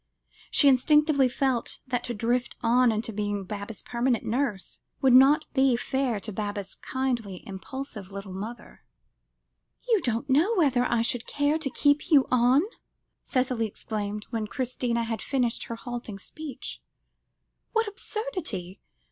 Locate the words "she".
0.49-0.67